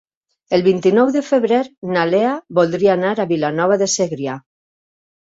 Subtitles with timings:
[0.57, 1.59] El vint-i-nou de febrer
[1.97, 4.39] na Lea voldria anar a Vilanova de Segrià.